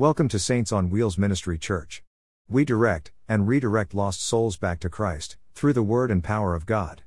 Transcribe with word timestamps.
Welcome 0.00 0.28
to 0.28 0.38
Saints 0.38 0.72
on 0.72 0.88
Wheels 0.88 1.18
Ministry 1.18 1.58
Church. 1.58 2.02
We 2.48 2.64
direct 2.64 3.12
and 3.28 3.46
redirect 3.46 3.92
lost 3.92 4.24
souls 4.26 4.56
back 4.56 4.80
to 4.80 4.88
Christ 4.88 5.36
through 5.54 5.74
the 5.74 5.82
Word 5.82 6.10
and 6.10 6.24
power 6.24 6.54
of 6.54 6.64
God. 6.64 7.02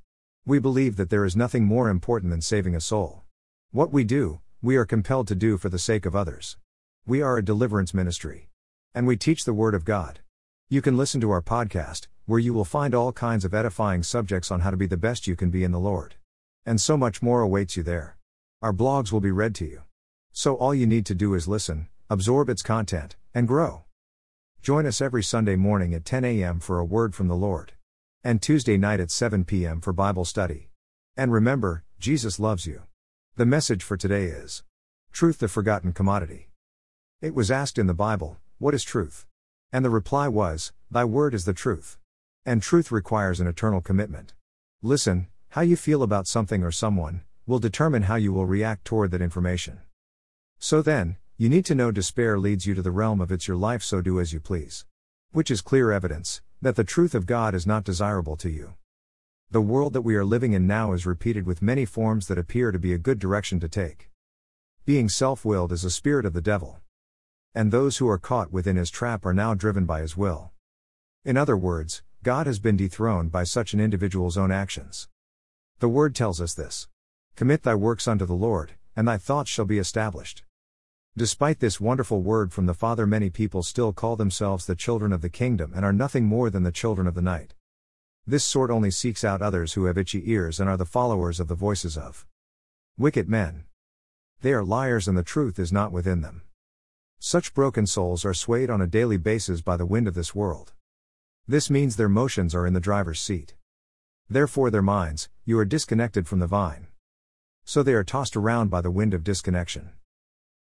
We 0.46 0.60
believe 0.60 0.96
that 0.98 1.10
there 1.10 1.26
is 1.26 1.36
nothing 1.36 1.66
more 1.66 1.90
important 1.90 2.30
than 2.30 2.42
saving 2.42 2.76
a 2.76 2.80
soul. 2.80 3.24
What 3.72 3.92
we 3.92 4.04
do, 4.04 4.42
we 4.62 4.76
are 4.76 4.86
compelled 4.86 5.28
to 5.30 5.34
do 5.34 5.58
for 5.58 5.70
the 5.70 5.80
sake 5.80 6.06
of 6.06 6.16
others. 6.16 6.58
We 7.04 7.20
are 7.24 7.36
a 7.36 7.44
deliverance 7.44 7.96
ministry. 7.96 8.50
And 8.94 9.08
we 9.08 9.18
teach 9.18 9.44
the 9.44 9.56
Word 9.56 9.74
of 9.74 9.86
God. 9.86 10.20
You 10.70 10.84
can 10.84 10.96
listen 10.96 11.20
to 11.22 11.32
our 11.32 11.42
podcast, 11.42 12.06
where 12.28 12.38
you 12.38 12.54
will 12.54 12.64
find 12.64 12.94
all 12.94 13.12
kinds 13.12 13.44
of 13.44 13.56
edifying 13.56 14.04
subjects 14.04 14.52
on 14.52 14.60
how 14.60 14.70
to 14.70 14.78
be 14.78 14.86
the 14.86 14.98
best 14.98 15.26
you 15.26 15.36
can 15.36 15.50
be 15.50 15.64
in 15.64 15.72
the 15.72 15.80
Lord. 15.80 16.14
And 16.64 16.80
so 16.80 16.96
much 16.96 17.24
more 17.24 17.42
awaits 17.42 17.76
you 17.76 17.82
there. 17.82 18.18
Our 18.62 18.72
blogs 18.72 19.12
will 19.12 19.20
be 19.20 19.32
read 19.32 19.56
to 19.56 19.66
you. 19.66 19.82
So 20.32 20.54
all 20.54 20.76
you 20.76 20.86
need 20.86 21.08
to 21.08 21.16
do 21.16 21.34
is 21.34 21.48
listen, 21.48 21.88
absorb 22.10 22.50
its 22.50 22.62
content, 22.62 23.16
and 23.34 23.48
grow. 23.48 23.84
Join 24.62 24.86
us 24.86 25.02
every 25.02 25.24
Sunday 25.24 25.56
morning 25.56 25.94
at 25.94 26.06
10 26.06 26.24
a.m. 26.24 26.60
for 26.60 26.80
a 26.80 26.86
word 26.86 27.14
from 27.16 27.28
the 27.28 27.36
Lord. 27.36 27.74
And 28.24 28.42
Tuesday 28.42 28.78
night 28.78 29.00
at 29.00 29.12
7 29.12 29.44
p.m. 29.44 29.82
for 29.82 29.92
Bible 29.92 30.24
study. 30.24 30.70
And 31.18 31.32
remember, 31.32 31.84
Jesus 32.00 32.40
loves 32.40 32.66
you. 32.66 32.84
The 33.36 33.46
message 33.46 33.84
for 33.84 33.98
today 33.98 34.26
is 34.26 34.64
Truth 35.12 35.40
the 35.40 35.48
Forgotten 35.48 35.92
Commodity. 35.94 36.50
It 37.22 37.36
was 37.36 37.52
asked 37.52 37.78
in 37.78 37.88
the 37.88 37.94
Bible, 37.94 38.38
What 38.58 38.74
is 38.74 38.84
truth? 38.84 39.26
And 39.72 39.84
the 39.84 39.90
reply 39.90 40.28
was, 40.28 40.72
Thy 40.90 41.04
word 41.04 41.34
is 41.34 41.46
the 41.46 41.54
truth. 41.54 41.98
And 42.46 42.62
truth 42.62 42.92
requires 42.92 43.40
an 43.40 43.48
eternal 43.48 43.82
commitment. 43.82 44.34
Listen, 44.82 45.28
how 45.50 45.62
you 45.62 45.76
feel 45.76 46.04
about 46.04 46.28
something 46.28 46.64
or 46.64 46.72
someone 46.72 47.22
will 47.46 47.60
determine 47.60 48.04
how 48.04 48.16
you 48.16 48.32
will 48.32 48.46
react 48.46 48.86
toward 48.86 49.12
that 49.12 49.22
information. 49.22 49.80
So 50.60 50.82
then, 50.82 51.18
you 51.36 51.50
need 51.50 51.66
to 51.66 51.74
know 51.74 51.90
despair 51.90 52.38
leads 52.38 52.68
you 52.68 52.76
to 52.76 52.82
the 52.84 52.92
realm 52.92 53.20
of 53.20 53.32
it's 53.32 53.48
your 53.48 53.58
life, 53.58 53.82
so 53.82 54.02
do 54.02 54.20
as 54.20 54.34
you 54.34 54.40
please. 54.40 54.86
Which 55.32 55.50
is 55.50 55.62
clear 55.62 55.92
evidence 55.92 56.44
that 56.62 56.76
the 56.76 56.84
truth 56.84 57.16
of 57.16 57.26
God 57.26 57.56
is 57.56 57.66
not 57.66 57.84
desirable 57.84 58.38
to 58.38 58.50
you. 58.50 58.76
The 59.50 59.62
world 59.62 59.94
that 59.94 60.04
we 60.04 60.16
are 60.16 60.24
living 60.24 60.54
in 60.54 60.68
now 60.68 60.94
is 60.94 61.08
repeated 61.08 61.48
with 61.48 61.62
many 61.62 61.86
forms 61.86 62.28
that 62.28 62.38
appear 62.38 62.72
to 62.72 62.78
be 62.78 62.94
a 62.94 63.00
good 63.00 63.18
direction 63.18 63.60
to 63.62 63.68
take. 63.68 64.10
Being 64.86 65.10
self 65.10 65.44
willed 65.44 65.72
is 65.72 65.84
a 65.84 65.90
spirit 65.90 66.26
of 66.26 66.34
the 66.34 66.42
devil. 66.42 66.80
And 67.56 67.72
those 67.72 67.98
who 67.98 68.08
are 68.08 68.20
caught 68.20 68.52
within 68.52 68.76
his 68.76 68.92
trap 68.92 69.26
are 69.26 69.34
now 69.34 69.56
driven 69.56 69.86
by 69.86 70.02
his 70.02 70.16
will. 70.16 70.52
In 71.26 71.36
other 71.36 71.58
words, 71.58 72.04
God 72.22 72.46
has 72.46 72.60
been 72.60 72.78
dethroned 72.78 73.32
by 73.32 73.44
such 73.44 73.74
an 73.74 73.80
individual's 73.80 74.38
own 74.38 74.52
actions. 74.52 75.08
The 75.80 75.90
Word 75.90 76.16
tells 76.16 76.40
us 76.40 76.54
this 76.54 76.88
Commit 77.36 77.64
thy 77.64 77.74
works 77.74 78.08
unto 78.08 78.26
the 78.26 78.34
Lord, 78.34 78.74
and 78.96 79.08
thy 79.08 79.18
thoughts 79.18 79.50
shall 79.50 79.66
be 79.66 79.80
established. 79.80 80.44
Despite 81.16 81.60
this 81.60 81.80
wonderful 81.80 82.24
word 82.24 82.52
from 82.52 82.66
the 82.66 82.74
Father, 82.74 83.06
many 83.06 83.30
people 83.30 83.62
still 83.62 83.94
call 83.94 84.16
themselves 84.16 84.66
the 84.66 84.76
children 84.76 85.14
of 85.14 85.22
the 85.22 85.30
kingdom 85.30 85.72
and 85.76 85.86
are 85.86 85.94
nothing 85.94 86.26
more 86.26 86.50
than 86.50 86.64
the 86.64 86.72
children 86.72 87.06
of 87.06 87.14
the 87.14 87.22
night. 87.22 87.54
This 88.26 88.44
sort 88.44 88.72
only 88.72 88.90
seeks 88.90 89.24
out 89.24 89.40
others 89.40 89.74
who 89.74 89.86
have 89.86 89.96
itchy 89.96 90.32
ears 90.32 90.60
and 90.60 90.68
are 90.68 90.78
the 90.78 90.86
followers 90.86 91.40
of 91.40 91.48
the 91.48 91.54
voices 91.54 91.98
of 91.98 92.26
wicked 92.98 93.30
men. 93.30 93.66
They 94.42 94.54
are 94.54 94.64
liars 94.64 95.08
and 95.08 95.16
the 95.16 95.22
truth 95.22 95.60
is 95.60 95.72
not 95.72 95.92
within 95.92 96.22
them. 96.22 96.42
Such 97.20 97.54
broken 97.54 97.86
souls 97.86 98.26
are 98.26 98.34
swayed 98.34 98.72
on 98.72 98.82
a 98.82 98.88
daily 98.88 99.18
basis 99.18 99.62
by 99.62 99.78
the 99.78 99.86
wind 99.86 100.08
of 100.08 100.16
this 100.16 100.34
world. 100.34 100.74
This 101.48 101.70
means 101.70 101.96
their 101.96 102.10
motions 102.10 102.56
are 102.56 102.66
in 102.66 102.74
the 102.74 102.80
driver's 102.80 103.20
seat. 103.20 103.54
Therefore, 104.28 104.72
their 104.72 104.82
minds, 104.82 105.30
you 105.46 105.60
are 105.60 105.66
disconnected 105.66 106.28
from 106.28 106.40
the 106.40 106.48
vine. 106.48 106.88
So 107.66 107.84
they 107.84 107.94
are 107.94 108.04
tossed 108.04 108.36
around 108.36 108.72
by 108.72 108.82
the 108.82 108.90
wind 108.90 109.14
of 109.14 109.24
disconnection. 109.24 109.92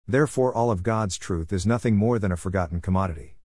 Therefore, 0.09 0.51
all 0.51 0.71
of 0.71 0.81
God's 0.81 1.19
truth 1.19 1.53
is 1.53 1.67
nothing 1.67 1.95
more 1.95 2.17
than 2.17 2.31
a 2.31 2.35
forgotten 2.35 2.81
commodity. 2.81 3.35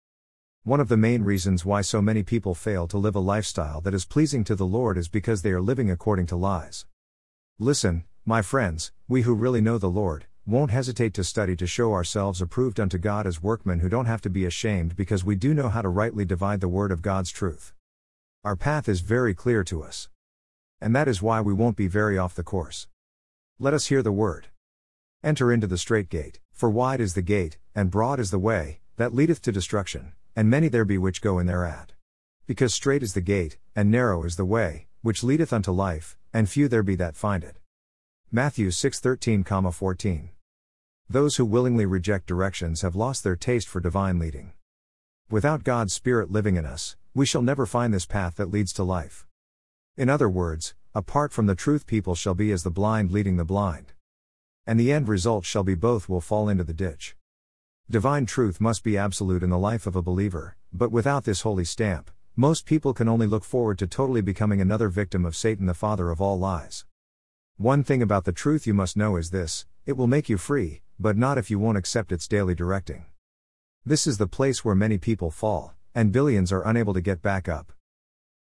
One 0.62 0.80
of 0.80 0.88
the 0.88 0.96
main 0.96 1.22
reasons 1.22 1.66
why 1.66 1.82
so 1.82 2.00
many 2.00 2.22
people 2.22 2.54
fail 2.54 2.88
to 2.88 2.96
live 2.96 3.14
a 3.14 3.20
lifestyle 3.20 3.82
that 3.82 3.92
is 3.92 4.06
pleasing 4.06 4.44
to 4.44 4.54
the 4.54 4.64
Lord 4.64 4.96
is 4.96 5.08
because 5.08 5.42
they 5.42 5.50
are 5.50 5.60
living 5.60 5.90
according 5.90 6.24
to 6.28 6.36
lies. 6.36 6.86
Listen, 7.58 8.04
my 8.24 8.40
friends, 8.40 8.92
we 9.08 9.20
who 9.20 9.34
really 9.34 9.60
know 9.60 9.76
the 9.76 9.90
Lord, 9.90 10.24
won't 10.46 10.70
hesitate 10.70 11.12
to 11.12 11.22
study 11.22 11.54
to 11.54 11.66
show 11.66 11.92
ourselves 11.92 12.40
approved 12.40 12.80
unto 12.80 12.96
God 12.96 13.26
as 13.26 13.42
workmen 13.42 13.80
who 13.80 13.90
don't 13.90 14.06
have 14.06 14.22
to 14.22 14.30
be 14.30 14.46
ashamed 14.46 14.96
because 14.96 15.22
we 15.22 15.36
do 15.36 15.52
know 15.52 15.68
how 15.68 15.82
to 15.82 15.90
rightly 15.90 16.24
divide 16.24 16.62
the 16.62 16.68
word 16.68 16.90
of 16.90 17.02
God's 17.02 17.30
truth. 17.30 17.74
Our 18.42 18.56
path 18.56 18.88
is 18.88 19.02
very 19.02 19.34
clear 19.34 19.64
to 19.64 19.82
us. 19.82 20.08
And 20.80 20.96
that 20.96 21.08
is 21.08 21.20
why 21.20 21.42
we 21.42 21.52
won't 21.52 21.76
be 21.76 21.88
very 21.88 22.16
off 22.16 22.34
the 22.34 22.42
course. 22.42 22.88
Let 23.58 23.74
us 23.74 23.88
hear 23.88 24.02
the 24.02 24.12
word. 24.12 24.46
Enter 25.24 25.50
into 25.50 25.66
the 25.66 25.78
strait 25.78 26.10
gate, 26.10 26.38
for 26.52 26.68
wide 26.68 27.00
is 27.00 27.14
the 27.14 27.22
gate, 27.22 27.56
and 27.74 27.90
broad 27.90 28.20
is 28.20 28.30
the 28.30 28.38
way, 28.38 28.80
that 28.98 29.14
leadeth 29.14 29.40
to 29.40 29.50
destruction, 29.50 30.12
and 30.36 30.50
many 30.50 30.68
there 30.68 30.84
be 30.84 30.98
which 30.98 31.22
go 31.22 31.38
in 31.38 31.46
thereat. 31.46 31.94
Because 32.46 32.74
strait 32.74 33.02
is 33.02 33.14
the 33.14 33.22
gate, 33.22 33.56
and 33.74 33.90
narrow 33.90 34.24
is 34.24 34.36
the 34.36 34.44
way, 34.44 34.86
which 35.00 35.24
leadeth 35.24 35.50
unto 35.50 35.72
life, 35.72 36.18
and 36.34 36.50
few 36.50 36.68
there 36.68 36.82
be 36.82 36.94
that 36.96 37.16
find 37.16 37.42
it. 37.42 37.56
Matthew 38.30 38.68
6:13, 38.68 39.72
14. 39.72 40.28
Those 41.08 41.36
who 41.36 41.46
willingly 41.46 41.86
reject 41.86 42.26
directions 42.26 42.82
have 42.82 42.94
lost 42.94 43.24
their 43.24 43.34
taste 43.34 43.66
for 43.66 43.80
divine 43.80 44.18
leading. 44.18 44.52
Without 45.30 45.64
God's 45.64 45.94
Spirit 45.94 46.30
living 46.30 46.56
in 46.56 46.66
us, 46.66 46.96
we 47.14 47.24
shall 47.24 47.40
never 47.40 47.64
find 47.64 47.94
this 47.94 48.04
path 48.04 48.36
that 48.36 48.50
leads 48.50 48.74
to 48.74 48.84
life. 48.84 49.26
In 49.96 50.10
other 50.10 50.28
words, 50.28 50.74
Apart 50.96 51.32
from 51.32 51.46
the 51.46 51.56
truth, 51.56 51.88
people 51.88 52.14
shall 52.14 52.36
be 52.36 52.52
as 52.52 52.62
the 52.62 52.70
blind 52.70 53.10
leading 53.10 53.36
the 53.36 53.44
blind. 53.44 53.93
And 54.66 54.80
the 54.80 54.92
end 54.92 55.08
result 55.08 55.44
shall 55.44 55.62
be 55.62 55.74
both 55.74 56.08
will 56.08 56.20
fall 56.20 56.48
into 56.48 56.64
the 56.64 56.72
ditch. 56.72 57.16
Divine 57.90 58.24
truth 58.24 58.60
must 58.60 58.82
be 58.82 58.96
absolute 58.96 59.42
in 59.42 59.50
the 59.50 59.58
life 59.58 59.86
of 59.86 59.94
a 59.94 60.02
believer, 60.02 60.56
but 60.72 60.90
without 60.90 61.24
this 61.24 61.42
holy 61.42 61.64
stamp, 61.64 62.10
most 62.34 62.64
people 62.64 62.94
can 62.94 63.08
only 63.08 63.26
look 63.26 63.44
forward 63.44 63.78
to 63.78 63.86
totally 63.86 64.22
becoming 64.22 64.60
another 64.60 64.88
victim 64.88 65.26
of 65.26 65.36
Satan, 65.36 65.66
the 65.66 65.74
father 65.74 66.10
of 66.10 66.20
all 66.20 66.38
lies. 66.38 66.86
One 67.58 67.84
thing 67.84 68.02
about 68.02 68.24
the 68.24 68.32
truth 68.32 68.66
you 68.66 68.74
must 68.74 68.96
know 68.96 69.16
is 69.16 69.30
this 69.30 69.66
it 69.86 69.98
will 69.98 70.06
make 70.06 70.28
you 70.28 70.38
free, 70.38 70.80
but 70.98 71.16
not 71.16 71.36
if 71.36 71.50
you 71.50 71.58
won't 71.58 71.78
accept 71.78 72.10
its 72.10 72.26
daily 72.26 72.54
directing. 72.54 73.04
This 73.84 74.06
is 74.06 74.16
the 74.16 74.26
place 74.26 74.64
where 74.64 74.74
many 74.74 74.96
people 74.96 75.30
fall, 75.30 75.74
and 75.94 76.10
billions 76.10 76.50
are 76.50 76.66
unable 76.66 76.94
to 76.94 77.02
get 77.02 77.20
back 77.20 77.48
up. 77.48 77.70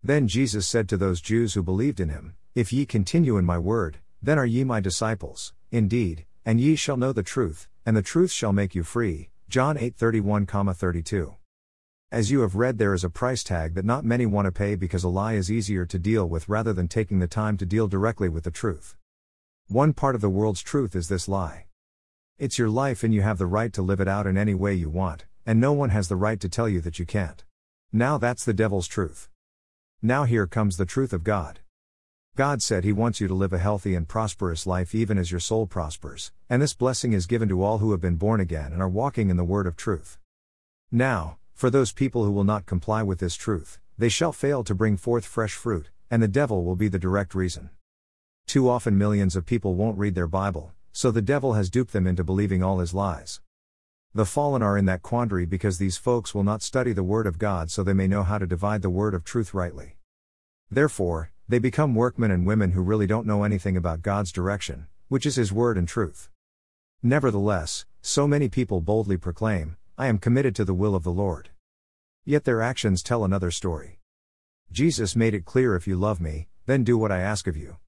Then 0.02 0.28
Jesus 0.28 0.66
said 0.66 0.88
to 0.90 0.96
those 0.96 1.20
Jews 1.20 1.54
who 1.54 1.62
believed 1.62 1.98
in 1.98 2.10
him, 2.10 2.36
if 2.54 2.72
ye 2.72 2.84
continue 2.84 3.38
in 3.38 3.44
my 3.44 3.58
word, 3.58 3.98
then 4.22 4.38
are 4.38 4.46
ye 4.46 4.64
my 4.64 4.80
disciples, 4.80 5.54
indeed, 5.70 6.26
and 6.44 6.60
ye 6.60 6.76
shall 6.76 6.96
know 6.96 7.12
the 7.12 7.22
truth, 7.22 7.68
and 7.84 7.96
the 7.96 8.02
truth 8.02 8.30
shall 8.30 8.52
make 8.52 8.74
you 8.74 8.82
free. 8.82 9.30
John 9.48 9.76
8:31, 9.76 10.74
32. 10.74 11.34
As 12.12 12.30
you 12.30 12.40
have 12.40 12.56
read, 12.56 12.78
there 12.78 12.94
is 12.94 13.04
a 13.04 13.10
price 13.10 13.44
tag 13.44 13.74
that 13.74 13.84
not 13.84 14.04
many 14.04 14.26
want 14.26 14.46
to 14.46 14.52
pay 14.52 14.74
because 14.74 15.04
a 15.04 15.08
lie 15.08 15.34
is 15.34 15.50
easier 15.50 15.86
to 15.86 15.98
deal 15.98 16.28
with 16.28 16.48
rather 16.48 16.72
than 16.72 16.88
taking 16.88 17.20
the 17.20 17.28
time 17.28 17.56
to 17.56 17.66
deal 17.66 17.86
directly 17.86 18.28
with 18.28 18.44
the 18.44 18.50
truth. 18.50 18.96
One 19.68 19.92
part 19.92 20.16
of 20.16 20.20
the 20.20 20.28
world's 20.28 20.62
truth 20.62 20.96
is 20.96 21.08
this 21.08 21.28
lie. 21.28 21.66
It's 22.38 22.58
your 22.58 22.68
life 22.68 23.04
and 23.04 23.14
you 23.14 23.22
have 23.22 23.38
the 23.38 23.46
right 23.46 23.72
to 23.74 23.82
live 23.82 24.00
it 24.00 24.08
out 24.08 24.26
in 24.26 24.36
any 24.36 24.54
way 24.54 24.74
you 24.74 24.90
want, 24.90 25.26
and 25.46 25.60
no 25.60 25.72
one 25.72 25.90
has 25.90 26.08
the 26.08 26.16
right 26.16 26.40
to 26.40 26.48
tell 26.48 26.68
you 26.68 26.80
that 26.80 26.98
you 26.98 27.06
can't. 27.06 27.44
Now 27.92 28.18
that's 28.18 28.44
the 28.44 28.54
devil's 28.54 28.88
truth. 28.88 29.28
Now 30.02 30.24
here 30.24 30.46
comes 30.46 30.76
the 30.76 30.86
truth 30.86 31.12
of 31.12 31.22
God. 31.22 31.60
God 32.36 32.62
said 32.62 32.84
He 32.84 32.92
wants 32.92 33.20
you 33.20 33.26
to 33.26 33.34
live 33.34 33.52
a 33.52 33.58
healthy 33.58 33.94
and 33.94 34.06
prosperous 34.06 34.66
life 34.66 34.94
even 34.94 35.18
as 35.18 35.30
your 35.30 35.40
soul 35.40 35.66
prospers, 35.66 36.32
and 36.48 36.62
this 36.62 36.74
blessing 36.74 37.12
is 37.12 37.26
given 37.26 37.48
to 37.48 37.62
all 37.62 37.78
who 37.78 37.90
have 37.90 38.00
been 38.00 38.16
born 38.16 38.40
again 38.40 38.72
and 38.72 38.80
are 38.80 38.88
walking 38.88 39.30
in 39.30 39.36
the 39.36 39.44
word 39.44 39.66
of 39.66 39.76
truth. 39.76 40.18
Now, 40.92 41.38
for 41.52 41.70
those 41.70 41.92
people 41.92 42.24
who 42.24 42.30
will 42.30 42.44
not 42.44 42.66
comply 42.66 43.02
with 43.02 43.18
this 43.18 43.34
truth, 43.34 43.78
they 43.98 44.08
shall 44.08 44.32
fail 44.32 44.62
to 44.64 44.74
bring 44.74 44.96
forth 44.96 45.24
fresh 45.24 45.54
fruit, 45.54 45.90
and 46.10 46.22
the 46.22 46.28
devil 46.28 46.64
will 46.64 46.76
be 46.76 46.88
the 46.88 46.98
direct 46.98 47.34
reason. 47.34 47.70
Too 48.46 48.68
often, 48.68 48.96
millions 48.96 49.36
of 49.36 49.44
people 49.44 49.74
won't 49.74 49.98
read 49.98 50.14
their 50.14 50.26
Bible, 50.26 50.72
so 50.92 51.10
the 51.10 51.20
devil 51.20 51.54
has 51.54 51.68
duped 51.68 51.92
them 51.92 52.06
into 52.06 52.24
believing 52.24 52.62
all 52.62 52.78
his 52.78 52.94
lies. 52.94 53.40
The 54.14 54.24
fallen 54.24 54.62
are 54.62 54.78
in 54.78 54.86
that 54.86 55.02
quandary 55.02 55.46
because 55.46 55.78
these 55.78 55.96
folks 55.96 56.34
will 56.34 56.42
not 56.42 56.62
study 56.62 56.92
the 56.92 57.04
Word 57.04 57.26
of 57.26 57.38
God 57.38 57.70
so 57.70 57.82
they 57.82 57.92
may 57.92 58.08
know 58.08 58.22
how 58.22 58.38
to 58.38 58.46
divide 58.46 58.82
the 58.82 58.90
Word 58.90 59.14
of 59.14 59.22
truth 59.22 59.54
rightly. 59.54 59.96
Therefore, 60.68 61.30
they 61.50 61.58
become 61.58 61.96
workmen 61.96 62.30
and 62.30 62.46
women 62.46 62.70
who 62.70 62.80
really 62.80 63.08
don't 63.08 63.26
know 63.26 63.42
anything 63.42 63.76
about 63.76 64.02
God's 64.02 64.30
direction, 64.30 64.86
which 65.08 65.26
is 65.26 65.34
His 65.34 65.52
word 65.52 65.76
and 65.76 65.88
truth. 65.88 66.30
Nevertheless, 67.02 67.86
so 68.00 68.28
many 68.28 68.48
people 68.48 68.80
boldly 68.80 69.16
proclaim, 69.16 69.76
I 69.98 70.06
am 70.06 70.18
committed 70.18 70.54
to 70.54 70.64
the 70.64 70.74
will 70.74 70.94
of 70.94 71.02
the 71.02 71.10
Lord. 71.10 71.50
Yet 72.24 72.44
their 72.44 72.62
actions 72.62 73.02
tell 73.02 73.24
another 73.24 73.50
story. 73.50 73.98
Jesus 74.70 75.16
made 75.16 75.34
it 75.34 75.44
clear 75.44 75.74
if 75.74 75.88
you 75.88 75.96
love 75.96 76.20
me, 76.20 76.46
then 76.66 76.84
do 76.84 76.96
what 76.96 77.10
I 77.10 77.18
ask 77.18 77.48
of 77.48 77.56
you. 77.56 77.78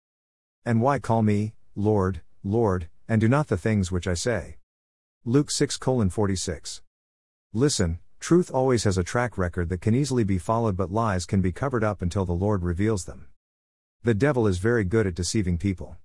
And 0.64 0.82
why 0.82 0.98
call 0.98 1.22
me, 1.22 1.54
Lord, 1.76 2.20
Lord, 2.42 2.88
and 3.06 3.20
do 3.20 3.28
not 3.28 3.46
the 3.46 3.56
things 3.56 3.92
which 3.92 4.08
I 4.08 4.14
say? 4.14 4.56
Luke 5.24 5.52
6 5.52 5.78
46. 5.78 6.82
Listen, 7.52 8.00
truth 8.18 8.50
always 8.52 8.82
has 8.82 8.98
a 8.98 9.04
track 9.04 9.38
record 9.38 9.68
that 9.68 9.80
can 9.80 9.94
easily 9.94 10.24
be 10.24 10.38
followed, 10.38 10.76
but 10.76 10.90
lies 10.90 11.24
can 11.24 11.40
be 11.40 11.52
covered 11.52 11.84
up 11.84 12.02
until 12.02 12.24
the 12.24 12.32
Lord 12.32 12.64
reveals 12.64 13.04
them. 13.04 13.28
The 14.04 14.14
devil 14.14 14.48
is 14.48 14.58
very 14.58 14.82
good 14.82 15.06
at 15.06 15.14
deceiving 15.14 15.58
people. 15.58 15.96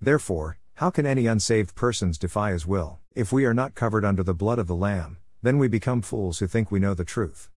Therefore, 0.00 0.58
how 0.74 0.90
can 0.90 1.06
any 1.06 1.28
unsaved 1.28 1.76
persons 1.76 2.18
defy 2.18 2.50
his 2.50 2.66
will, 2.66 2.98
if 3.14 3.32
we 3.32 3.44
are 3.44 3.54
not 3.54 3.76
covered 3.76 4.04
under 4.04 4.24
the 4.24 4.34
blood 4.34 4.58
of 4.58 4.66
the 4.66 4.74
Lamb, 4.74 5.18
then 5.40 5.56
we 5.56 5.68
become 5.68 6.02
fools 6.02 6.40
who 6.40 6.48
think 6.48 6.72
we 6.72 6.80
know 6.80 6.92
the 6.92 7.04
truth. 7.04 7.48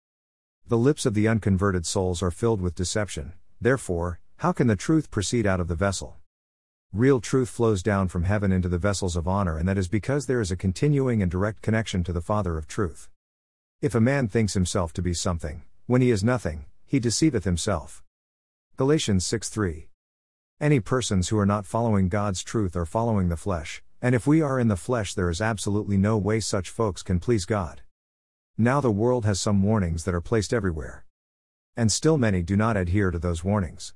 The 0.68 0.78
lips 0.78 1.08
of 1.08 1.16
the 1.16 1.28
unconverted 1.28 1.88
souls 1.88 2.22
are 2.22 2.30
filled 2.30 2.62
with 2.62 2.76
deception, 2.76 3.34
therefore, 3.60 4.20
how 4.38 4.52
can 4.52 4.68
the 4.68 4.76
truth 4.76 5.10
proceed 5.10 5.48
out 5.48 5.60
of 5.60 5.68
the 5.68 5.76
vessel? 5.76 6.18
Real 6.92 7.20
truth 7.20 7.50
flows 7.50 7.82
down 7.82 8.10
from 8.10 8.26
heaven 8.26 8.52
into 8.52 8.70
the 8.70 8.78
vessels 8.78 9.16
of 9.16 9.28
honor, 9.28 9.58
and 9.58 9.68
that 9.68 9.80
is 9.80 9.88
because 9.88 10.28
there 10.28 10.40
is 10.40 10.52
a 10.52 10.56
continuing 10.56 11.24
and 11.24 11.32
direct 11.32 11.64
connection 11.64 12.04
to 12.04 12.14
the 12.14 12.22
Father 12.22 12.60
of 12.60 12.68
truth. 12.68 13.10
If 13.82 13.96
a 13.96 14.00
man 14.00 14.28
thinks 14.28 14.54
himself 14.54 14.94
to 14.94 15.02
be 15.02 15.16
something, 15.16 15.64
when 15.88 16.02
he 16.02 16.12
is 16.12 16.24
nothing, 16.24 16.66
he 16.86 17.00
deceiveth 17.00 17.44
himself. 17.44 18.04
Galatians 18.76 19.24
6 19.28 19.50
3. 19.50 19.88
Any 20.60 20.80
persons 20.80 21.30
who 21.30 21.38
are 21.38 21.46
not 21.46 21.68
following 21.68 22.10
God's 22.10 22.44
truth 22.44 22.76
are 22.76 22.88
following 22.88 23.30
the 23.30 23.38
flesh, 23.38 23.84
and 24.02 24.16
if 24.16 24.26
we 24.26 24.42
are 24.42 24.60
in 24.60 24.68
the 24.68 24.76
flesh, 24.76 25.14
there 25.14 25.30
is 25.30 25.42
absolutely 25.42 25.96
no 25.96 26.18
way 26.18 26.40
such 26.40 26.72
folks 26.72 27.04
can 27.04 27.20
please 27.20 27.46
God. 27.46 27.82
Now 28.58 28.82
the 28.82 28.90
world 28.90 29.26
has 29.26 29.40
some 29.40 29.62
warnings 29.62 30.06
that 30.06 30.16
are 30.16 30.22
placed 30.22 30.52
everywhere. 30.52 31.06
And 31.78 31.92
still 31.92 32.18
many 32.18 32.42
do 32.42 32.58
not 32.58 32.76
adhere 32.76 33.12
to 33.12 33.20
those 33.20 33.44
warnings. 33.44 33.94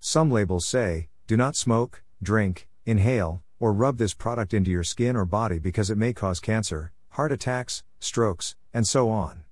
Some 0.00 0.30
labels 0.30 0.66
say, 0.66 1.08
do 1.26 1.36
not 1.36 1.54
smoke, 1.54 2.02
drink, 2.22 2.66
inhale, 2.86 3.42
or 3.60 3.74
rub 3.74 3.98
this 3.98 4.14
product 4.14 4.54
into 4.54 4.70
your 4.70 4.84
skin 4.84 5.16
or 5.16 5.26
body 5.26 5.58
because 5.58 5.90
it 5.90 5.98
may 5.98 6.14
cause 6.14 6.40
cancer, 6.40 6.92
heart 7.10 7.30
attacks, 7.30 7.82
strokes, 7.98 8.56
and 8.72 8.88
so 8.88 9.10
on. 9.10 9.44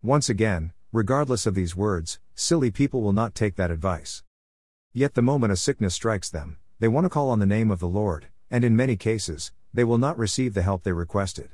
Once 0.00 0.28
again, 0.28 0.72
regardless 0.92 1.44
of 1.44 1.56
these 1.56 1.74
words, 1.74 2.20
silly 2.40 2.70
people 2.70 3.02
will 3.02 3.12
not 3.12 3.34
take 3.34 3.56
that 3.56 3.70
advice. 3.70 4.22
Yet 4.94 5.12
the 5.12 5.20
moment 5.22 5.52
a 5.52 5.56
sickness 5.56 5.94
strikes 5.94 6.30
them, 6.30 6.56
they 6.78 6.88
want 6.88 7.04
to 7.04 7.10
call 7.10 7.28
on 7.28 7.38
the 7.38 7.44
name 7.44 7.70
of 7.70 7.80
the 7.80 7.86
Lord, 7.86 8.28
and 8.50 8.64
in 8.64 8.74
many 8.74 8.96
cases, 8.96 9.52
they 9.74 9.84
will 9.84 9.98
not 9.98 10.16
receive 10.16 10.54
the 10.54 10.62
help 10.62 10.82
they 10.82 10.92
requested. 10.92 11.50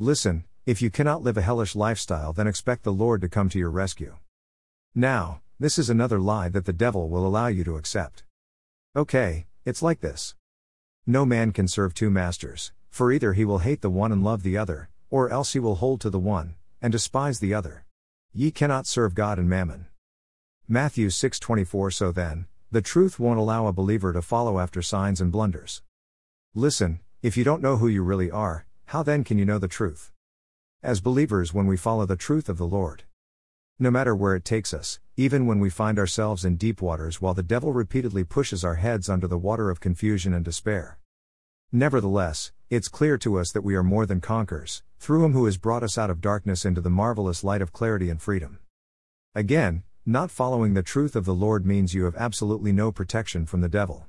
Listen, 0.00 0.44
if 0.66 0.82
you 0.82 0.90
cannot 0.90 1.22
live 1.22 1.36
a 1.36 1.42
hellish 1.42 1.76
lifestyle, 1.76 2.32
then 2.32 2.48
expect 2.48 2.82
the 2.82 2.92
Lord 2.92 3.20
to 3.20 3.28
come 3.28 3.48
to 3.50 3.58
your 3.58 3.70
rescue. 3.70 4.16
Now, 4.96 5.42
this 5.60 5.78
is 5.78 5.88
another 5.88 6.18
lie 6.18 6.48
that 6.48 6.64
the 6.64 6.72
devil 6.72 7.08
will 7.08 7.24
allow 7.24 7.46
you 7.46 7.62
to 7.62 7.76
accept. 7.76 8.24
Okay, 8.96 9.46
it's 9.64 9.80
like 9.80 10.00
this 10.00 10.34
No 11.06 11.24
man 11.24 11.52
can 11.52 11.68
serve 11.68 11.94
two 11.94 12.10
masters, 12.10 12.72
for 12.90 13.12
either 13.12 13.34
he 13.34 13.44
will 13.44 13.60
hate 13.60 13.80
the 13.80 13.90
one 13.90 14.10
and 14.10 14.24
love 14.24 14.42
the 14.42 14.58
other, 14.58 14.90
or 15.08 15.30
else 15.30 15.52
he 15.52 15.60
will 15.60 15.76
hold 15.76 16.00
to 16.00 16.10
the 16.10 16.18
one, 16.18 16.56
and 16.82 16.90
despise 16.90 17.38
the 17.38 17.54
other. 17.54 17.84
Ye 18.32 18.50
cannot 18.50 18.88
serve 18.88 19.14
God 19.14 19.38
and 19.38 19.48
mammon. 19.48 19.86
Matthew 20.72 21.08
6:24 21.08 21.92
So 21.92 22.12
then, 22.12 22.46
the 22.70 22.80
truth 22.80 23.18
won't 23.18 23.40
allow 23.40 23.66
a 23.66 23.72
believer 23.72 24.12
to 24.12 24.22
follow 24.22 24.60
after 24.60 24.80
signs 24.80 25.20
and 25.20 25.32
blunders. 25.32 25.82
Listen, 26.54 27.00
if 27.22 27.36
you 27.36 27.42
don't 27.42 27.60
know 27.60 27.78
who 27.78 27.88
you 27.88 28.04
really 28.04 28.30
are, 28.30 28.66
how 28.84 29.02
then 29.02 29.24
can 29.24 29.36
you 29.36 29.44
know 29.44 29.58
the 29.58 29.66
truth? 29.66 30.12
As 30.80 31.00
believers, 31.00 31.52
when 31.52 31.66
we 31.66 31.76
follow 31.76 32.06
the 32.06 32.14
truth 32.14 32.48
of 32.48 32.56
the 32.56 32.68
Lord, 32.68 33.02
no 33.80 33.90
matter 33.90 34.14
where 34.14 34.36
it 34.36 34.44
takes 34.44 34.72
us, 34.72 35.00
even 35.16 35.44
when 35.44 35.58
we 35.58 35.70
find 35.70 35.98
ourselves 35.98 36.44
in 36.44 36.54
deep 36.54 36.80
waters 36.80 37.20
while 37.20 37.34
the 37.34 37.42
devil 37.42 37.72
repeatedly 37.72 38.22
pushes 38.22 38.62
our 38.62 38.76
heads 38.76 39.08
under 39.08 39.26
the 39.26 39.36
water 39.36 39.70
of 39.70 39.80
confusion 39.80 40.32
and 40.32 40.44
despair. 40.44 41.00
Nevertheless, 41.72 42.52
it's 42.68 42.86
clear 42.86 43.18
to 43.18 43.40
us 43.40 43.50
that 43.50 43.64
we 43.64 43.74
are 43.74 43.82
more 43.82 44.06
than 44.06 44.20
conquerors, 44.20 44.84
through 45.00 45.24
him 45.24 45.32
who 45.32 45.46
has 45.46 45.58
brought 45.58 45.82
us 45.82 45.98
out 45.98 46.10
of 46.10 46.20
darkness 46.20 46.64
into 46.64 46.80
the 46.80 46.90
marvelous 46.90 47.42
light 47.42 47.60
of 47.60 47.72
clarity 47.72 48.08
and 48.08 48.22
freedom. 48.22 48.60
Again, 49.34 49.82
not 50.10 50.28
following 50.28 50.74
the 50.74 50.82
truth 50.82 51.14
of 51.14 51.24
the 51.24 51.32
Lord 51.32 51.64
means 51.64 51.94
you 51.94 52.04
have 52.04 52.16
absolutely 52.16 52.72
no 52.72 52.90
protection 52.90 53.46
from 53.46 53.60
the 53.60 53.68
devil. 53.68 54.06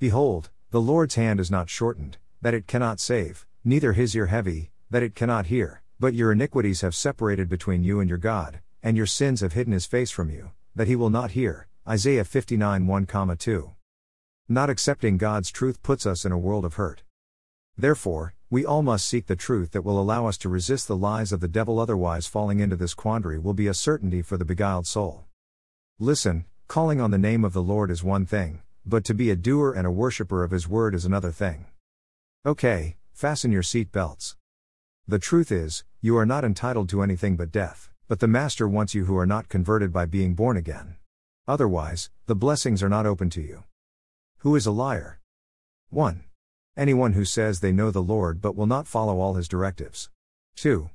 Behold, 0.00 0.50
the 0.72 0.80
Lord's 0.80 1.14
hand 1.14 1.38
is 1.38 1.48
not 1.48 1.70
shortened, 1.70 2.18
that 2.40 2.54
it 2.54 2.66
cannot 2.66 2.98
save, 2.98 3.46
neither 3.62 3.92
his 3.92 4.16
ear 4.16 4.26
heavy, 4.26 4.72
that 4.90 5.04
it 5.04 5.14
cannot 5.14 5.46
hear, 5.46 5.80
but 6.00 6.12
your 6.12 6.32
iniquities 6.32 6.80
have 6.80 6.96
separated 6.96 7.48
between 7.48 7.84
you 7.84 8.00
and 8.00 8.08
your 8.08 8.18
God, 8.18 8.58
and 8.82 8.96
your 8.96 9.06
sins 9.06 9.42
have 9.42 9.52
hidden 9.52 9.72
his 9.72 9.86
face 9.86 10.10
from 10.10 10.28
you, 10.28 10.50
that 10.74 10.88
he 10.88 10.96
will 10.96 11.10
not 11.10 11.30
hear. 11.30 11.68
Isaiah 11.88 12.24
59 12.24 12.88
1, 12.88 13.36
2. 13.38 13.70
Not 14.48 14.70
accepting 14.70 15.18
God's 15.18 15.52
truth 15.52 15.84
puts 15.84 16.04
us 16.04 16.24
in 16.24 16.32
a 16.32 16.38
world 16.38 16.64
of 16.64 16.74
hurt. 16.74 17.04
Therefore, 17.78 18.34
we 18.52 18.66
all 18.66 18.82
must 18.82 19.08
seek 19.08 19.28
the 19.28 19.34
truth 19.34 19.70
that 19.70 19.80
will 19.80 19.98
allow 19.98 20.26
us 20.26 20.36
to 20.36 20.46
resist 20.46 20.86
the 20.86 20.94
lies 20.94 21.32
of 21.32 21.40
the 21.40 21.48
devil, 21.48 21.80
otherwise, 21.80 22.26
falling 22.26 22.60
into 22.60 22.76
this 22.76 22.92
quandary 22.92 23.38
will 23.38 23.54
be 23.54 23.66
a 23.66 23.72
certainty 23.72 24.20
for 24.20 24.36
the 24.36 24.44
beguiled 24.44 24.86
soul. 24.86 25.24
Listen, 25.98 26.44
calling 26.68 27.00
on 27.00 27.10
the 27.10 27.16
name 27.16 27.46
of 27.46 27.54
the 27.54 27.62
Lord 27.62 27.90
is 27.90 28.04
one 28.04 28.26
thing, 28.26 28.60
but 28.84 29.04
to 29.04 29.14
be 29.14 29.30
a 29.30 29.36
doer 29.36 29.72
and 29.72 29.86
a 29.86 29.90
worshipper 29.90 30.44
of 30.44 30.50
his 30.50 30.68
word 30.68 30.94
is 30.94 31.06
another 31.06 31.32
thing. 31.32 31.64
Okay, 32.44 32.96
fasten 33.14 33.52
your 33.52 33.62
seat 33.62 33.90
belts. 33.90 34.36
The 35.08 35.18
truth 35.18 35.50
is, 35.50 35.84
you 36.02 36.18
are 36.18 36.26
not 36.26 36.44
entitled 36.44 36.90
to 36.90 37.00
anything 37.00 37.36
but 37.36 37.52
death, 37.52 37.88
but 38.06 38.20
the 38.20 38.28
Master 38.28 38.68
wants 38.68 38.94
you 38.94 39.06
who 39.06 39.16
are 39.16 39.24
not 39.24 39.48
converted 39.48 39.94
by 39.94 40.04
being 40.04 40.34
born 40.34 40.58
again. 40.58 40.96
Otherwise, 41.48 42.10
the 42.26 42.36
blessings 42.36 42.82
are 42.82 42.90
not 42.90 43.06
open 43.06 43.30
to 43.30 43.40
you. 43.40 43.64
Who 44.40 44.54
is 44.56 44.66
a 44.66 44.72
liar? 44.72 45.20
1. 45.88 46.24
Anyone 46.74 47.12
who 47.12 47.26
says 47.26 47.60
they 47.60 47.70
know 47.70 47.90
the 47.90 48.02
Lord 48.02 48.40
but 48.40 48.56
will 48.56 48.66
not 48.66 48.86
follow 48.86 49.20
all 49.20 49.34
his 49.34 49.46
directives. 49.46 50.08
2. 50.56 50.88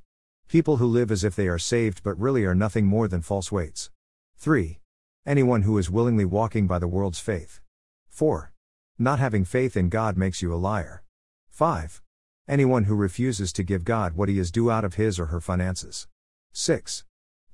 People 0.48 0.78
who 0.78 0.86
live 0.86 1.12
as 1.12 1.22
if 1.22 1.36
they 1.36 1.46
are 1.46 1.58
saved 1.58 2.02
but 2.02 2.18
really 2.18 2.44
are 2.44 2.54
nothing 2.54 2.84
more 2.84 3.06
than 3.06 3.22
false 3.22 3.52
weights. 3.52 3.90
3. 4.38 4.80
Anyone 5.24 5.62
who 5.62 5.78
is 5.78 5.88
willingly 5.88 6.24
walking 6.24 6.66
by 6.66 6.80
the 6.80 6.88
world's 6.88 7.20
faith. 7.20 7.60
4. 8.08 8.52
Not 8.98 9.20
having 9.20 9.44
faith 9.44 9.76
in 9.76 9.88
God 9.88 10.16
makes 10.16 10.42
you 10.42 10.52
a 10.52 10.56
liar. 10.56 11.04
5. 11.48 12.02
Anyone 12.48 12.84
who 12.84 12.96
refuses 12.96 13.52
to 13.52 13.62
give 13.62 13.84
God 13.84 14.16
what 14.16 14.28
he 14.28 14.40
is 14.40 14.50
due 14.50 14.72
out 14.72 14.84
of 14.84 14.94
his 14.94 15.20
or 15.20 15.26
her 15.26 15.40
finances. 15.40 16.08
6. 16.54 17.04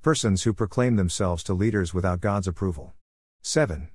Persons 0.01 0.43
who 0.43 0.53
proclaim 0.53 0.95
themselves 0.95 1.43
to 1.43 1.53
leaders 1.53 1.93
without 1.93 2.21
God's 2.21 2.47
approval. 2.47 2.95
7. 3.43 3.89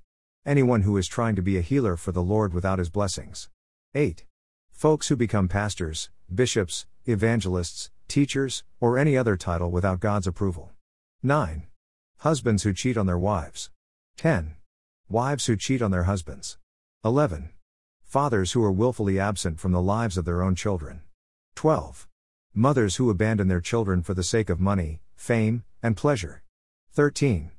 Anyone 0.46 0.82
who 0.82 0.96
is 0.96 1.08
trying 1.08 1.34
to 1.34 1.42
be 1.42 1.58
a 1.58 1.62
healer 1.62 1.96
for 1.96 2.12
the 2.12 2.22
Lord 2.22 2.54
without 2.54 2.78
his 2.78 2.90
blessings. 2.90 3.48
8. 3.92 4.24
Folks 4.70 5.08
who 5.08 5.16
become 5.16 5.48
pastors, 5.48 6.10
bishops, 6.32 6.86
evangelists, 7.06 7.90
teachers, 8.06 8.62
or 8.78 8.96
any 8.96 9.16
other 9.16 9.36
title 9.36 9.68
without 9.72 9.98
God's 9.98 10.28
approval. 10.28 10.70
9. 11.24 11.66
Husbands 12.18 12.62
who 12.62 12.72
cheat 12.72 12.96
on 12.96 13.06
their 13.06 13.18
wives. 13.18 13.70
10. 14.16 14.54
Wives 15.08 15.46
who 15.46 15.56
cheat 15.56 15.82
on 15.82 15.90
their 15.90 16.04
husbands. 16.04 16.56
11. 17.04 17.50
Fathers 18.04 18.52
who 18.52 18.62
are 18.62 18.70
willfully 18.70 19.18
absent 19.18 19.58
from 19.58 19.72
the 19.72 19.82
lives 19.82 20.16
of 20.16 20.24
their 20.24 20.40
own 20.40 20.54
children. 20.54 21.00
12. 21.56 22.06
Mothers 22.54 22.94
who 22.94 23.10
abandon 23.10 23.48
their 23.48 23.60
children 23.60 24.04
for 24.04 24.14
the 24.14 24.22
sake 24.22 24.48
of 24.48 24.60
money, 24.60 25.00
fame, 25.16 25.64
and 25.82 25.96
pleasure. 25.96 26.44
13. 26.92 27.50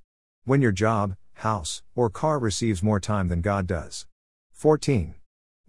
When 0.46 0.62
your 0.62 0.72
job, 0.72 1.18
house, 1.34 1.84
or 1.94 2.10
car 2.10 2.40
receives 2.40 2.82
more 2.82 3.02
time 3.02 3.28
than 3.28 3.42
God 3.42 3.68
does. 3.68 4.06
14. 4.54 5.16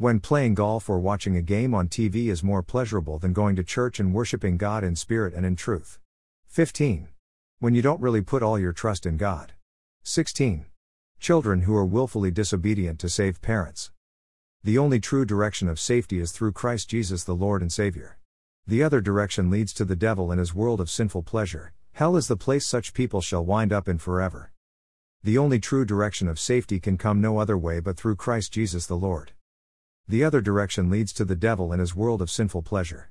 When 0.03 0.19
playing 0.19 0.55
golf 0.55 0.91
or 0.91 0.99
watching 0.99 1.37
a 1.37 1.43
game 1.43 1.77
on 1.77 1.87
TV 1.87 2.27
is 2.27 2.43
more 2.43 2.61
pleasurable 2.61 3.21
than 3.21 3.33
going 3.33 3.55
to 3.55 3.63
church 3.63 4.01
and 4.01 4.13
worshiping 4.13 4.57
God 4.57 4.83
in 4.83 4.97
spirit 4.97 5.33
and 5.33 5.47
in 5.47 5.55
truth. 5.55 6.01
15. 6.49 7.07
When 7.61 7.77
you 7.77 7.83
don't 7.83 8.01
really 8.01 8.21
put 8.21 8.43
all 8.43 8.59
your 8.59 8.73
trust 8.73 9.07
in 9.07 9.17
God. 9.17 9.53
16. 10.03 10.67
Children 11.21 11.61
who 11.61 11.77
are 11.77 11.85
willfully 11.85 12.33
disobedient 12.33 12.99
to 12.99 13.09
save 13.09 13.41
parents. 13.43 13.93
The 14.65 14.77
only 14.77 14.99
true 14.99 15.25
direction 15.25 15.69
of 15.69 15.79
safety 15.79 16.19
is 16.19 16.33
through 16.33 16.51
Christ 16.51 16.91
Jesus 16.91 17.23
the 17.23 17.37
Lord 17.37 17.63
and 17.63 17.73
Savior. 17.73 18.19
The 18.67 18.83
other 18.83 19.01
direction 19.01 19.51
leads 19.51 19.73
to 19.75 19.85
the 19.85 19.95
devil 19.95 20.33
and 20.33 20.41
his 20.41 20.53
world 20.53 20.81
of 20.81 20.91
sinful 20.91 21.23
pleasure. 21.23 21.75
Hell 21.93 22.17
is 22.17 22.27
the 22.27 22.37
place 22.37 22.67
such 22.67 22.93
people 22.93 23.21
shall 23.21 23.45
wind 23.45 23.73
up 23.73 23.89
in 23.89 23.99
forever. 23.99 24.51
The 25.23 25.39
only 25.39 25.61
true 25.61 25.85
direction 25.85 26.27
of 26.27 26.41
safety 26.41 26.81
can 26.81 26.99
come 26.99 27.21
no 27.21 27.39
other 27.39 27.57
way 27.57 27.79
but 27.79 27.97
through 27.97 28.17
Christ 28.17 28.53
Jesus 28.53 28.87
the 28.87 28.97
Lord. 28.97 29.31
The 30.09 30.25
other 30.25 30.41
direction 30.41 30.91
leads 30.91 31.13
to 31.15 31.25
the 31.25 31.37
devil 31.37 31.73
and 31.73 31.81
his 31.81 31.95
world 31.95 32.21
of 32.21 32.31
sinful 32.31 32.63
pleasure. 32.63 33.11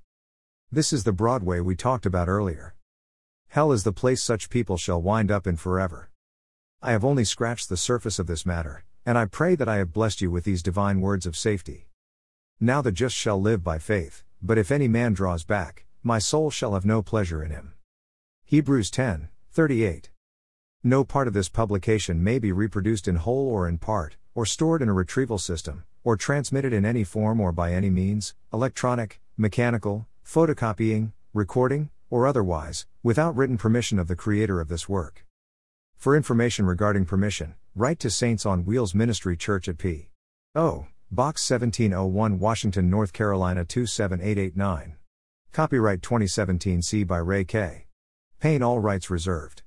This 0.71 0.91
is 0.91 1.03
the 1.03 1.13
Broadway 1.13 1.59
we 1.59 1.75
talked 1.75 2.05
about 2.05 2.27
earlier. 2.27 2.75
Hell 3.47 3.71
is 3.71 3.83
the 3.83 3.93
place 3.93 4.21
such 4.21 4.49
people 4.49 4.77
shall 4.77 5.01
wind 5.01 5.31
up 5.31 5.47
in 5.47 5.55
forever. 5.55 6.09
I 6.81 6.91
have 6.91 7.05
only 7.05 7.23
scratched 7.25 7.69
the 7.69 7.77
surface 7.77 8.19
of 8.19 8.27
this 8.27 8.45
matter, 8.45 8.83
and 9.05 9.17
I 9.17 9.25
pray 9.25 9.55
that 9.55 9.69
I 9.69 9.77
have 9.77 9.93
blessed 9.93 10.21
you 10.21 10.31
with 10.31 10.43
these 10.43 10.61
divine 10.61 11.01
words 11.01 11.25
of 11.25 11.37
safety. 11.37 11.87
Now 12.59 12.81
the 12.81 12.91
just 12.91 13.15
shall 13.15 13.41
live 13.41 13.63
by 13.63 13.79
faith, 13.79 14.23
but 14.41 14.57
if 14.57 14.71
any 14.71 14.87
man 14.87 15.13
draws 15.13 15.43
back, 15.43 15.85
my 16.03 16.19
soul 16.19 16.51
shall 16.51 16.73
have 16.73 16.85
no 16.85 17.01
pleasure 17.01 17.43
in 17.43 17.51
him. 17.51 17.73
Hebrews 18.45 18.91
10 18.91 19.29
38. 19.51 20.09
No 20.83 21.03
part 21.03 21.27
of 21.27 21.33
this 21.33 21.49
publication 21.49 22.23
may 22.23 22.39
be 22.39 22.51
reproduced 22.51 23.07
in 23.07 23.17
whole 23.17 23.49
or 23.49 23.67
in 23.67 23.77
part, 23.77 24.17
or 24.33 24.45
stored 24.45 24.81
in 24.81 24.89
a 24.89 24.93
retrieval 24.93 25.37
system, 25.37 25.83
or 26.03 26.17
transmitted 26.17 26.73
in 26.73 26.85
any 26.85 27.03
form 27.03 27.39
or 27.39 27.51
by 27.51 27.73
any 27.73 27.89
means, 27.89 28.33
electronic, 28.53 29.21
mechanical, 29.37 30.07
photocopying, 30.25 31.11
recording, 31.33 31.89
or 32.09 32.27
otherwise, 32.27 32.85
without 33.03 33.35
written 33.35 33.57
permission 33.57 33.99
of 33.99 34.07
the 34.07 34.15
creator 34.15 34.59
of 34.59 34.67
this 34.67 34.89
work. 34.89 35.25
For 35.97 36.15
information 36.15 36.65
regarding 36.65 37.05
permission, 37.05 37.55
write 37.75 37.99
to 37.99 38.09
Saints 38.09 38.45
on 38.45 38.65
Wheels 38.65 38.95
Ministry 38.95 39.37
Church 39.37 39.67
at 39.69 39.77
P. 39.77 40.09
O. 40.55 40.87
Box 41.11 41.49
1701, 41.49 42.39
Washington, 42.39 42.89
North 42.89 43.13
Carolina 43.13 43.65
27889. 43.65 44.95
Copyright 45.51 46.01
2017 46.01 46.81
C 46.81 47.03
by 47.03 47.17
Ray 47.17 47.43
K. 47.43 47.85
Payne 48.39 48.63
all 48.63 48.79
rights 48.79 49.09
reserved. 49.09 49.61